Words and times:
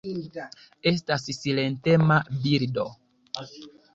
Estas 0.91 1.27
silentema 1.39 2.19
birdo. 2.47 2.87